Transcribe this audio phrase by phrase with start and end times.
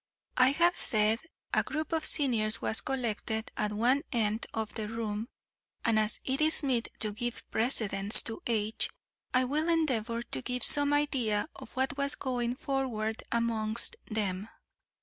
[0.37, 1.19] I have said
[1.53, 5.27] a group of seniors was collected at one end of the room,
[5.85, 8.89] and, as it is meet to give precedence to age,
[9.31, 14.49] I will endeavour to give some idea of what was going forward amongst them.